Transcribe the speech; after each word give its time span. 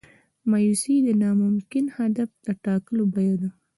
مایوسي 0.49 0.95
د 1.05 1.09
ناممکن 1.21 1.85
هدف 1.97 2.29
د 2.45 2.47
ټاکلو 2.63 3.03
بیه 3.13 3.35
ده. 3.41 3.49